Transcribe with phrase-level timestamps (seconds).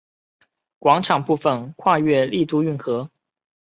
[0.79, 3.11] 广场部分跨越丽都运河。